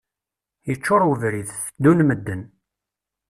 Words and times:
Yeččur 0.67 1.01
webrid, 1.09 1.49
teddun 1.65 1.99
medden. 2.07 2.41